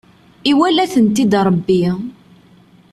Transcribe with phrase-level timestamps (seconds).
[0.51, 1.81] Iwala-tent-id Rebbi.